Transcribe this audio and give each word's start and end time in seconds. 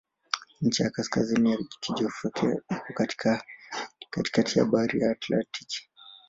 Ncha 0.61 0.83
ya 0.83 0.89
kaskazini 0.91 1.51
ya 1.51 1.57
kijiografia 1.79 2.57
iko 2.89 3.05
katikati 4.11 4.59
ya 4.59 4.65
Bahari 4.65 5.01
ya 5.01 5.11
Aktiki. 5.11 5.89